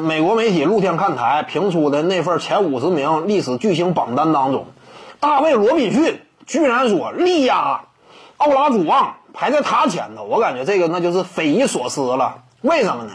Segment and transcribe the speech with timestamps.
[0.00, 4.66] 美国媒体露天看台评出的那份前五十名历史巨星榜单当中，
[5.20, 7.82] 大卫·罗宾逊居然说力压
[8.38, 12.38] 奥拉祖旺排在他前头，我感觉这个那就是匪夷所思了。
[12.62, 13.12] 为什么呢？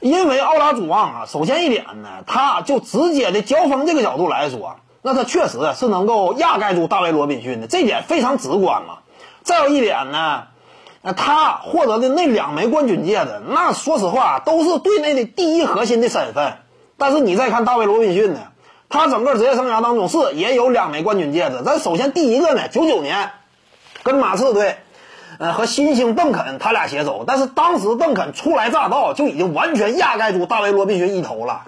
[0.00, 8.98] 因为奥拉祖旺啊，首先一点呢，他就直接的交锋这个角度来说，那他确实是能够压盖住大卫·罗宾逊的，这点非常直观嘛。
[9.42, 10.48] 再有一点呢。
[11.06, 16.54] 那他获得的那两枚冠军戒指，那说实话都是队内的第一核心的身份。
[16.98, 18.40] 但是你再看大卫·罗宾逊呢，
[18.88, 21.62] 他整个职业生涯当中是也有两枚冠军戒指。
[21.64, 23.30] 咱首先第一个呢，九九年
[24.02, 24.78] 跟马刺队，
[25.38, 31.66] 呃和新星邓肯他俩携手，但是当时邓肯初来乍到就已经完全压盖住大卫·罗宾逊一头了。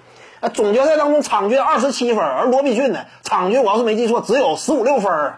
[0.53, 5.31] 总决赛当中场均二十七分，而罗宾逊呢，场均我要是没记错只有十五六分，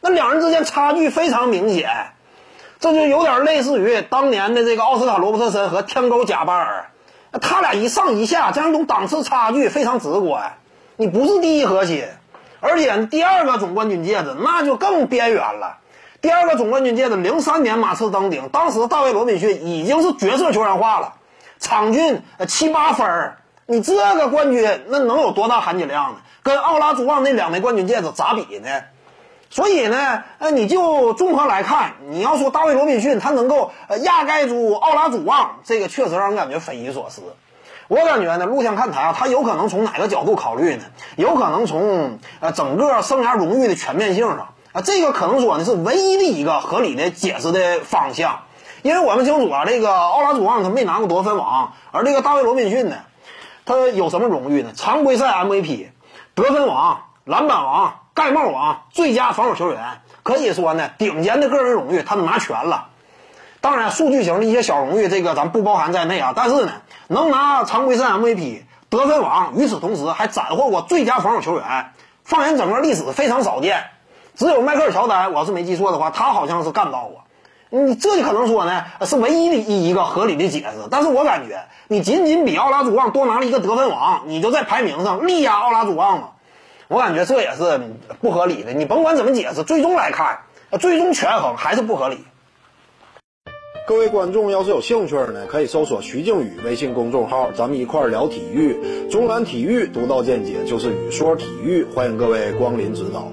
[0.00, 1.90] 那两人之间差距非常明显。
[2.82, 6.90] 这就有点类似于当年的这个奥斯卡罗伯特森和天勾贾巴尔，
[7.40, 10.54] 他俩一上一下这样一种档次差距非常直观。
[10.96, 12.04] 你不是第一核心，
[12.58, 15.78] 而且第二个总冠军戒指那就更边缘了。
[16.20, 21.14] 第二个总冠军戒指，零三年马刺登顶，当时大卫罗宾逊已经是角色球员化了，
[21.60, 23.38] 场均七八分儿。
[23.66, 26.16] 你这个冠军那能有多大含金量呢？
[26.42, 28.68] 跟奥拉朱旺那两枚冠军戒指咋比呢？
[29.52, 37.20] 所以呢，呃，你就综合来看，你要说大卫·罗宾逊他能够呃压盖住奥拉祖旺，这个确实让人感觉匪夷所思。
[37.88, 40.84] 我感觉呢，录像看台啊，他有可能从哪个角度考虑呢？
[41.16, 48.44] 有可能从呃整个生涯荣誉的全面性上啊，这个可能说呢是唯一的一个合理的解释的方向。
[48.80, 52.96] 因为我们清楚啊，这个奥拉祖旺他没拿过得分王，而这个大卫·罗宾逊呢，
[53.66, 54.72] 他有什么荣誉呢？
[54.74, 55.88] 常规赛 MVP、
[56.34, 57.94] 得分王、篮板王。
[58.14, 62.88] 盖帽王、最佳防守球员，可以说呢，顶尖的个人荣誉他都拿全了。
[63.62, 66.34] 当然，数据型的一些小荣誉，这个咱不包含在内啊。
[66.36, 66.72] 但是呢，
[67.08, 71.92] 能拿常规赛 MVP、得分王，与此同时还斩获过最佳防守球员，
[72.22, 73.82] 放眼整个历史非常少见。
[74.34, 77.24] 只有迈克尔乔丹，我要是没记错的话，他好像是干到过。
[77.70, 80.86] 你这就可能说呢，是唯一的一一个合理的解释。
[80.90, 86.32] 但是我感觉，你仅仅比奥拉祖旺多拿了一个得分王，你就在排名上力压奥拉祖旺了？
[86.92, 87.80] 我感觉这也是
[88.20, 88.74] 不合理的。
[88.74, 90.40] 你甭管怎么解释，最终来看，
[90.78, 92.18] 最终权衡还是不合理。
[93.86, 99.08] 各位观众要是有兴趣呢，可以搜索徐静宇微信公众号，咱们一块儿聊体育。
[99.10, 103.32] 中南体育独到见解就是语说体育，欢迎各位光临指导。